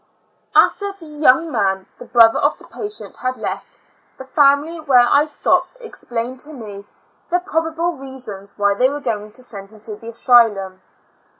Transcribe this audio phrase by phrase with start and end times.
[0.55, 3.77] After the young man, the brother of the patient, had kft,
[4.17, 6.85] the family where I stopped explained to me
[7.29, 10.81] the probable reasons why they were going to send him to the asylum.